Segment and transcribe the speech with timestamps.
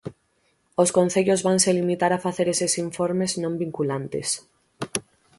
[0.81, 4.27] Os concellos vanse limitar a facer eses informes non vinculantes.